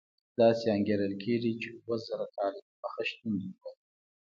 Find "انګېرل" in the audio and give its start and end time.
0.75-1.13